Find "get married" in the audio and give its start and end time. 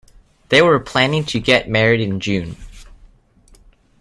1.39-2.01